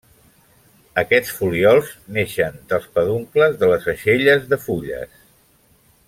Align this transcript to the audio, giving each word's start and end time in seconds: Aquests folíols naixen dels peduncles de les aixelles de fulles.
Aquests 1.01 1.33
folíols 1.41 1.91
naixen 2.15 2.57
dels 2.73 2.87
peduncles 2.95 3.61
de 3.63 3.69
les 3.73 3.85
aixelles 3.97 4.49
de 4.55 4.59
fulles. 4.67 5.21